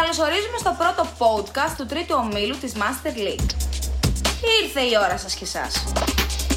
καλωσορίζουμε 0.00 0.58
στο 0.58 0.76
πρώτο 0.78 1.02
podcast 1.18 1.74
του 1.76 1.86
τρίτου 1.86 2.14
ομίλου 2.24 2.56
της 2.58 2.72
Master 2.74 3.14
League. 3.26 3.50
Ήρθε 4.62 4.80
η 4.80 4.92
ώρα 5.04 5.18
σας 5.18 5.34
και 5.34 5.44
εσάς. 5.44 5.84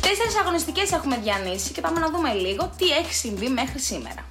Τέσσερις 0.01 0.35
αγωνιστικές 0.41 0.91
έχουμε 0.91 1.17
διανύσει 1.17 1.71
και 1.71 1.81
πάμε 1.81 1.99
να 1.99 2.09
δούμε 2.09 2.33
λίγο 2.33 2.71
τι 2.77 2.89
έχει 2.89 3.13
συμβεί 3.13 3.47
μέχρι 3.47 3.79
σήμερα. 3.79 4.28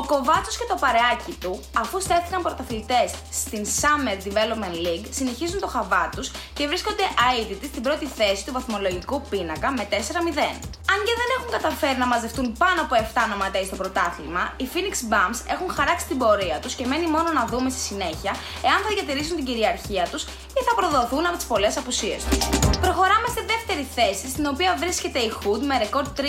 Ο 0.00 0.02
Κοβάτσος 0.12 0.56
και 0.58 0.66
το 0.68 0.76
παρεάκι 0.84 1.32
του, 1.42 1.52
αφού 1.82 2.00
στέφθηκαν 2.00 2.42
πρωταθλητές 2.42 3.08
στην 3.40 3.62
Summer 3.80 4.16
Development 4.26 4.76
League, 4.86 5.06
συνεχίζουν 5.18 5.60
το 5.60 5.68
χαβά 5.74 6.04
τους 6.14 6.30
και 6.56 6.66
βρίσκονται 6.66 7.04
αίτητοι 7.38 7.66
στην 7.66 7.82
πρώτη 7.82 8.06
θέση 8.18 8.44
του 8.46 8.52
βαθμολογικού 8.52 9.16
πίνακα 9.30 9.68
με 9.72 9.82
4-0. 9.90 9.94
Αν 10.92 10.98
και 11.06 11.14
δεν 11.20 11.28
έχουν 11.36 11.50
καταφέρει 11.56 11.98
να 11.98 12.06
μαζευτούν 12.06 12.46
πάνω 12.62 12.80
από 12.84 12.94
7 12.94 13.22
ονοματέοι 13.28 13.64
στο 13.70 13.76
πρωτάθλημα, 13.76 14.42
οι 14.60 14.66
Phoenix 14.72 14.94
Bums 15.12 15.38
έχουν 15.54 15.68
χαράξει 15.76 16.06
την 16.10 16.18
πορεία 16.22 16.58
τους 16.62 16.74
και 16.78 16.86
μένει 16.90 17.06
μόνο 17.16 17.28
να 17.38 17.42
δούμε 17.50 17.68
στη 17.74 17.82
συνέχεια 17.90 18.32
εάν 18.68 18.78
θα 18.84 18.90
διατηρήσουν 18.94 19.36
την 19.36 19.44
κυριαρχία 19.48 20.04
τους 20.12 20.22
ή 20.58 20.60
θα 20.66 20.74
προδοθούν 20.78 21.24
από 21.28 21.36
τις 21.40 21.46
πολλές 21.52 21.74
απουσίες 21.80 22.20
τους. 22.24 22.42
Προχωράμε 22.84 23.28
στη 23.34 23.42
δεύτερη 23.52 23.73
θέση, 23.96 24.26
στην 24.34 24.46
οποία 24.52 24.70
βρίσκεται 24.82 25.18
η 25.18 25.30
Hood 25.38 25.60
με 25.68 25.74
ρεκόρ 25.82 26.04
3-1 26.16 26.20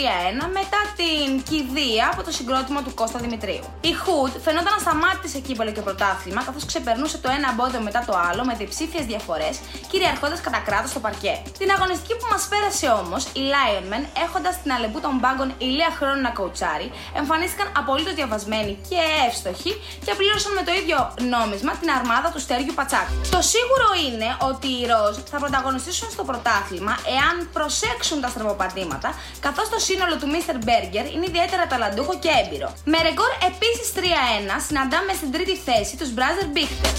μετά 0.59 0.81
την 0.99 1.27
κηδεία 1.49 2.05
από 2.13 2.21
το 2.23 2.31
συγκρότημα 2.38 2.79
του 2.85 2.93
Κώστα 2.93 3.19
Δημητρίου. 3.19 3.65
Η 3.89 3.91
Hood 4.03 4.33
φαινόταν 4.45 4.73
να 4.77 4.81
σταμάτησε 4.85 5.38
εκεί 5.38 5.53
και 5.75 5.81
πρωτάθλημα, 5.81 6.41
καθώς 6.43 6.65
ξεπερνούσε 6.65 7.17
το 7.17 7.29
ένα 7.38 7.47
εμπόδιο 7.53 7.81
μετά 7.88 8.01
το 8.07 8.13
άλλο 8.29 8.41
με 8.45 8.53
διψήφιες 8.61 9.05
διαφορές, 9.05 9.55
κυριαρχώντας 9.91 10.39
κατά 10.41 10.59
κράτος 10.67 10.89
στο 10.89 10.99
παρκέ. 10.99 11.35
Την 11.61 11.69
αγωνιστική 11.75 12.13
που 12.19 12.27
μας 12.31 12.43
πέρασε 12.51 12.88
όμως, 13.01 13.21
οι 13.38 13.41
Lionmen, 13.53 14.03
έχοντας 14.25 14.53
την 14.61 14.71
αλεπού 14.75 14.99
των 15.05 15.13
μπάγκων 15.21 15.49
ηλία 15.57 15.91
χρόνου 15.97 16.21
να 16.27 16.31
κοουτσάρει, 16.38 16.88
εμφανίστηκαν 17.19 17.67
απολύτως 17.79 18.13
διαβασμένοι 18.19 18.73
και 18.89 18.99
εύστοχοι 19.27 19.71
και 20.05 20.13
πλήρωσαν 20.19 20.52
με 20.59 20.63
το 20.67 20.71
ίδιο 20.81 20.97
νόμισμα 21.35 21.71
την 21.81 21.89
αρμάδα 21.97 22.27
του 22.33 22.39
Στέργιου 22.45 22.73
Πατσάκ. 22.79 23.07
Το 23.35 23.39
σίγουρο 23.53 23.88
είναι 24.05 24.29
ότι 24.50 24.67
οι 24.77 24.83
Ροζ 24.91 25.16
θα 25.31 25.38
πρωταγωνιστήσουν 25.44 26.07
στο 26.16 26.23
πρωτάθλημα 26.29 26.94
εάν 27.17 27.35
προσέξουν 27.58 28.22
τα 28.22 28.30
στραβοπατήματα, 28.34 29.09
καθώς 29.45 29.67
το 29.70 29.80
σύνολο 29.88 30.16
του 30.20 30.28
Mr. 30.34 30.56
Berger 30.67 31.06
είναι 31.14 31.25
ιδιαίτερα 31.31 31.67
ταλαντούχο 31.67 32.14
και 32.23 32.31
έμπειρο. 32.42 32.70
Με 32.94 32.97
ρεκόρ 33.08 33.31
επίσης 33.52 33.88
3-1 33.95 34.00
συναντάμε 34.67 35.14
στην 35.20 35.31
τρίτη 35.31 35.56
θέση 35.67 35.94
τους 36.00 36.09
Brother 36.17 36.47
Bichter. 36.56 36.94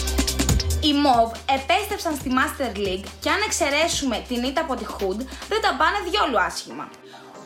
Οι 0.86 0.92
MOV 1.04 1.30
επέστρεψαν 1.58 2.14
στη 2.20 2.28
Master 2.38 2.72
League 2.84 3.06
και 3.22 3.30
αν 3.34 3.40
εξαιρέσουμε 3.46 4.16
την 4.28 4.40
ήττα 4.48 4.60
από 4.60 4.74
τη 4.74 4.84
Hood 4.94 5.20
δεν 5.50 5.60
τα 5.64 5.72
πάνε 5.80 5.98
διόλου 6.10 6.40
άσχημα. 6.48 6.86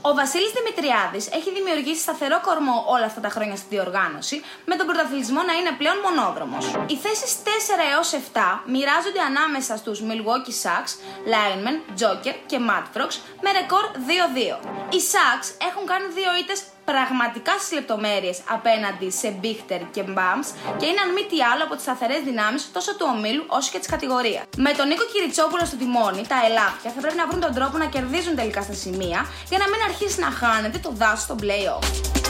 Ο 0.03 0.15
Βασίλης 0.15 0.53
Δημητριάδης 0.59 1.27
έχει 1.39 1.51
δημιουργήσει 1.53 2.01
σταθερό 2.01 2.41
κορμό 2.41 2.85
όλα 2.95 3.05
αυτά 3.05 3.21
τα 3.21 3.29
χρόνια 3.29 3.57
στη 3.57 3.67
διοργάνωση, 3.75 4.43
με 4.65 4.75
τον 4.77 4.87
πρωταθλητισμό 4.87 5.43
να 5.43 5.55
είναι 5.59 5.73
πλέον 5.81 5.99
μονόδρομος. 6.07 6.65
Οι 6.87 6.97
θέσεις 7.05 7.33
4 7.45 7.49
έως 7.95 8.09
7 8.13 8.63
μοιράζονται 8.73 9.23
ανάμεσα 9.31 9.77
στους 9.77 9.99
Milwaukee 10.09 10.57
Sucks, 10.63 10.93
Lionmen, 11.33 11.77
Joker 12.01 12.35
και 12.47 12.59
Mad 12.69 12.87
Frogs 12.95 13.17
με 13.45 13.51
ρεκόρ 13.59 13.85
2-2. 14.09 14.59
Οι 14.95 15.01
Sucks 15.13 15.49
έχουν 15.69 15.85
κάνει 15.87 16.07
δύο 16.19 16.31
ήττες 16.41 16.61
πραγματικά 16.91 17.53
στις 17.61 17.73
λεπτομέρειες 17.79 18.37
απέναντι 18.57 19.09
σε 19.21 19.29
Μπίχτερ 19.39 19.81
και 19.95 20.03
Μπάμς 20.13 20.49
και 20.79 20.87
είναι 20.91 21.01
αν 21.05 21.11
μη 21.17 21.23
τι 21.31 21.39
άλλο 21.51 21.63
από 21.67 21.75
τις 21.77 21.85
σταθερές 21.89 22.21
δυνάμεις 22.29 22.63
τόσο 22.77 22.91
του 22.97 23.07
ομίλου 23.15 23.45
όσο 23.59 23.69
και 23.73 23.81
της 23.83 23.91
κατηγορίας. 23.95 24.45
Με 24.67 24.71
τον 24.79 24.87
Νίκο 24.91 25.05
Κυριτσόπουλο 25.13 25.65
στο 25.71 25.77
τιμόνι, 25.83 26.23
τα 26.33 26.39
ελάφια 26.49 26.91
θα 26.95 27.01
πρέπει 27.05 27.19
να 27.23 27.27
βρουν 27.29 27.41
τον 27.47 27.55
τρόπο 27.59 27.75
να 27.83 27.87
κερδίζουν 27.95 28.35
τελικά 28.41 28.61
στα 28.67 28.77
σημεία 28.85 29.21
για 29.51 29.59
να 29.63 29.67
μην 29.71 29.81
αρχίσει 29.89 30.19
να 30.27 30.31
χάνεται 30.41 30.79
το 30.87 30.91
δάσος 31.01 31.23
στο 31.27 31.35
playoff. 31.43 31.85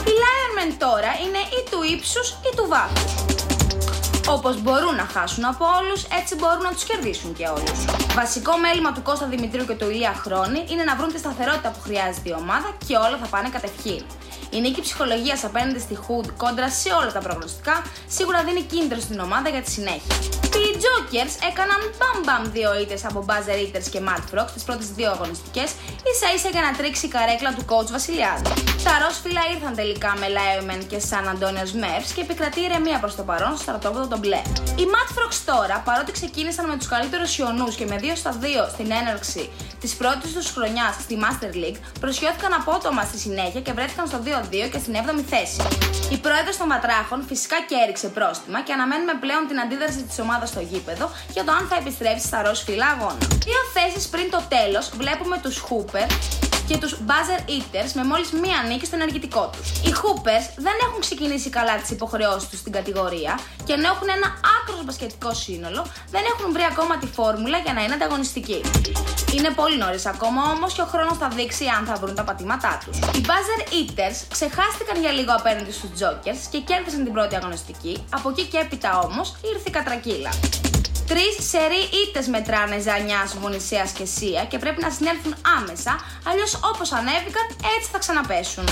Οι 0.09 0.13
Lionmen 0.21 0.69
τώρα 0.85 1.11
είναι 1.23 1.41
ή 1.57 1.59
του 1.71 1.79
ύψους 1.93 2.27
ή 2.47 2.49
του 2.57 2.65
βάθους. 2.73 3.13
Όπως 4.27 4.61
μπορούν 4.61 4.95
να 4.95 5.07
χάσουν 5.13 5.45
από 5.45 5.65
όλους, 5.79 6.03
έτσι 6.19 6.35
μπορούν 6.35 6.61
να 6.61 6.71
τους 6.75 6.83
κερδίσουν 6.83 7.33
και 7.33 7.47
όλους. 7.47 7.79
Βασικό 8.15 8.57
μέλημα 8.57 8.91
του 8.91 9.01
Κώστα 9.01 9.25
Δημητρίου 9.25 9.65
και 9.65 9.73
του 9.73 9.89
Ηλία 9.89 10.13
Χρόνη 10.23 10.65
είναι 10.69 10.83
να 10.83 10.95
βρουν 10.95 11.13
τη 11.13 11.19
σταθερότητα 11.19 11.69
που 11.69 11.81
χρειάζεται 11.81 12.29
η 12.29 12.35
ομάδα 12.37 12.69
και 12.87 12.95
όλα 12.95 13.17
θα 13.21 13.27
πάνε 13.27 13.49
κατευχήν. 13.49 14.03
Η 14.49 14.59
νίκη 14.61 14.81
ψυχολογίας 14.81 15.43
απέναντι 15.43 15.79
στη 15.79 15.97
Hood 16.05 16.27
κόντρα 16.37 16.69
σε 16.69 16.89
όλα 16.99 17.11
τα 17.11 17.19
προγνωστικά 17.19 17.83
σίγουρα 18.07 18.43
δίνει 18.43 18.61
κίνητρο 18.61 18.99
στην 18.99 19.19
ομάδα 19.19 19.49
για 19.49 19.61
τη 19.61 19.71
συνέχεια. 19.71 20.15
Οι 20.61 20.69
Jokers 20.83 21.33
έκαναν 21.49 21.81
μπαμ 21.97 22.17
μπαμ 22.25 22.51
δύο 22.51 22.79
ήττες 22.81 23.05
από 23.05 23.25
Buzzer 23.27 23.57
Eaters 23.63 23.87
και 23.91 23.99
Mad 24.07 24.23
Frog 24.31 24.47
τις 24.53 24.63
πρώτες 24.63 24.87
δύο 24.97 25.09
αγωνιστικές, 25.11 25.69
ίσα 26.11 26.27
ίσα 26.35 26.49
για 26.55 26.61
να 26.61 26.71
τρίξει 26.77 27.05
η 27.05 27.09
καρέκλα 27.09 27.53
του 27.53 27.65
coach 27.71 27.89
Βασιλιάδη. 27.91 28.43
Τα 28.83 28.93
Ρόσφυλα 29.01 29.41
ήρθαν 29.53 29.73
τελικά 29.75 30.11
με 30.19 30.27
Liomen 30.37 30.81
και 30.89 30.99
San 31.09 31.25
Antonio 31.33 31.65
Smurfs 31.71 32.11
και 32.15 32.21
επικρατεί 32.21 32.59
ηρεμία 32.61 32.99
προς 32.99 33.15
το 33.15 33.23
παρόν 33.23 33.51
στο 33.55 33.61
στρατόπεδο 33.61 34.07
των 34.07 34.19
μπλε. 34.19 34.41
Οι 34.79 34.85
Mad 34.93 35.09
Frogs 35.15 35.39
τώρα, 35.45 35.81
παρότι 35.87 36.11
ξεκίνησαν 36.11 36.65
με 36.71 36.75
τους 36.77 36.87
καλύτερους 36.87 37.37
Ιωνού 37.37 37.67
και 37.77 37.85
με 37.85 37.95
2 38.01 38.15
στα 38.15 38.39
2 38.41 38.45
στην 38.73 38.91
έναρξη 38.91 39.49
της 39.79 39.95
πρώτης 39.95 40.33
τους 40.33 40.49
χρονιάς 40.49 40.93
στη 41.01 41.17
Master 41.23 41.55
League, 41.61 41.79
προσιώθηκαν 41.99 42.53
απότομα 42.53 43.03
στη 43.03 43.17
συνέχεια 43.17 43.61
και 43.61 43.73
βρέθηκαν 43.73 44.07
στο 44.07 44.19
2 44.25 44.27
2 44.51 44.69
και 44.71 44.79
στην 44.83 44.93
7η 44.93 45.23
θέση. 45.29 45.61
Η 46.11 46.17
πρόεδρος 46.17 46.57
των 46.57 46.67
Βατράχων 46.67 47.23
φυσικά 47.27 47.57
και 47.67 47.75
έριξε 47.83 48.07
πρόστιμα 48.07 48.61
και 48.61 48.73
αναμένουμε 48.73 49.13
πλέον 49.23 49.47
την 49.47 49.59
αντίδραση 49.59 50.03
της 50.03 50.19
ομάδας 50.19 50.49
στο 50.49 50.59
γήπεδο 50.59 51.09
για 51.35 51.43
το 51.43 51.51
αν 51.51 51.67
θα 51.69 51.75
επιστρέψει 51.75 52.25
στα 52.27 52.41
ροζ 52.41 52.59
φύλλα 52.59 52.87
αγώνα. 52.95 53.17
Δύο 53.47 53.61
θέσεις 53.75 54.09
πριν 54.09 54.29
το 54.29 54.41
τέλος 54.55 54.85
βλέπουμε 55.01 55.37
τους 55.43 55.63
Hooper 55.67 56.05
και 56.71 56.77
τους 56.77 56.97
Buzzer 57.07 57.41
Eaters 57.55 57.91
με 57.93 58.03
μόλις 58.03 58.31
μία 58.31 58.59
νίκη 58.67 58.85
στο 58.85 58.95
ενεργητικό 58.95 59.43
τους. 59.53 59.67
Οι 59.85 59.91
Hoopers 59.99 60.45
δεν 60.65 60.75
έχουν 60.85 60.99
ξεκινήσει 60.99 61.49
καλά 61.49 61.75
τις 61.81 61.89
υποχρεώσεις 61.89 62.49
τους 62.49 62.59
στην 62.59 62.71
κατηγορία 62.71 63.39
και 63.65 63.73
ενώ 63.73 63.87
έχουν 63.93 64.09
ένα 64.17 64.27
άκρος 64.55 64.85
μπασκετικό 64.85 65.33
σύνολο, 65.33 65.81
δεν 66.11 66.23
έχουν 66.31 66.51
βρει 66.53 66.65
ακόμα 66.71 66.97
τη 66.97 67.07
φόρμουλα 67.07 67.57
για 67.57 67.73
να 67.73 67.81
είναι 67.83 67.93
ανταγωνιστικοί. 67.93 68.61
Είναι 69.35 69.49
πολύ 69.49 69.77
νωρίς 69.77 70.05
ακόμα 70.05 70.41
όμως 70.55 70.73
και 70.73 70.81
ο 70.81 70.85
χρόνος 70.85 71.17
θα 71.17 71.27
δείξει 71.27 71.65
αν 71.77 71.85
θα 71.85 71.95
βρουν 72.01 72.15
τα 72.15 72.23
πατήματά 72.23 72.81
τους. 72.85 72.97
Οι 72.97 73.21
Buzzer 73.29 73.61
Eaters 73.77 74.17
ξεχάστηκαν 74.35 74.95
για 75.01 75.11
λίγο 75.11 75.33
απέναντι 75.39 75.71
στους 75.71 75.89
Jokers 75.99 76.41
και 76.51 76.59
κέρδισαν 76.59 77.03
την 77.03 77.13
πρώτη 77.13 77.35
αγωνιστική, 77.35 78.03
από 78.09 78.29
εκεί 78.29 78.43
και 78.43 78.57
έπειτα 78.57 78.99
όμως 78.99 79.35
ήρθε 79.53 79.67
η 79.67 79.71
κατρακύλα. 79.71 80.31
Τρεις 81.11 81.35
σερή 81.51 81.83
ήττες 82.03 82.27
μετράνε 82.27 82.79
Ζανιάς, 82.79 83.29
Βονησίας 83.41 83.89
και 83.91 84.05
Σία 84.05 84.41
και 84.45 84.57
πρέπει 84.63 84.81
να 84.85 84.89
συνέλθουν 84.97 85.33
άμεσα, 85.57 85.93
αλλιώς 86.29 86.51
όπως 86.71 86.91
ανέβηκαν 86.99 87.45
έτσι 87.75 87.87
θα 87.93 87.99
ξαναπέσουν. 88.03 88.65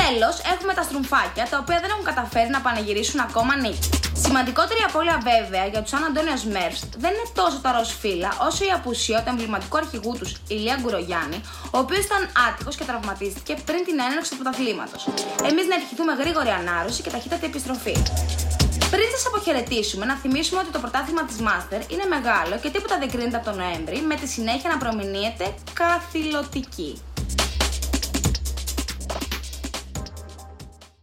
Τέλος, 0.00 0.34
έχουμε 0.54 0.72
τα 0.78 0.82
στρουμφάκια, 0.88 1.44
τα 1.50 1.56
οποία 1.62 1.78
δεν 1.82 1.90
έχουν 1.94 2.04
καταφέρει 2.10 2.50
να 2.56 2.60
πανηγυρίσουν 2.66 3.20
ακόμα 3.28 3.52
νίκη. 3.56 3.88
Σημαντικότερη 4.24 4.80
απώλεια 4.88 5.18
βέβαια 5.30 5.64
για 5.72 5.80
τους 5.82 5.90
Σαν 5.92 6.04
Αντώνιος 6.08 6.44
Μέρφ 6.54 6.76
δεν 7.02 7.12
είναι 7.16 7.28
τόσο 7.40 7.58
τα 7.64 7.70
ροζ 7.76 7.90
φύλλα, 8.00 8.30
όσο 8.48 8.60
η 8.68 8.70
απουσία 8.78 9.18
του 9.22 9.28
εμβληματικού 9.34 9.76
αρχηγού 9.82 10.12
τους, 10.20 10.30
Ηλία 10.54 10.76
Γκουρογιάννη, 10.80 11.38
ο 11.74 11.78
οποίος 11.84 12.02
ήταν 12.08 12.22
άτυχος 12.48 12.74
και 12.78 12.84
τραυματίστηκε 12.90 13.52
πριν 13.68 13.80
την 13.88 13.96
έναρξη 14.06 14.30
του 14.30 14.38
πρωταθλήματος. 14.40 15.02
Εμείς 15.50 15.66
να 15.70 15.74
ευχηθούμε 15.80 16.12
γρήγορη 16.22 16.50
ανάρρωση 16.60 17.00
και 17.02 17.10
ταχύτατη 17.10 17.44
επιστροφή. 17.50 17.96
Πριν 18.90 19.08
σας 19.14 19.26
αποχαιρετήσουμε, 19.26 20.04
να 20.04 20.14
θυμίσουμε 20.14 20.60
ότι 20.60 20.70
το 20.70 20.78
πρωτάθλημα 20.78 21.24
της 21.24 21.36
Master 21.40 21.90
είναι 21.92 22.04
μεγάλο 22.08 22.58
και 22.62 22.70
τίποτα 22.70 22.98
δεν 22.98 23.10
κρίνεται 23.10 23.36
από 23.36 23.44
τον 23.44 23.56
Νοέμβρη, 23.56 24.00
με 24.00 24.14
τη 24.14 24.26
συνέχεια 24.26 24.70
να 24.70 24.78
προμηνύεται 24.78 25.54
καθηλωτική. 25.72 27.00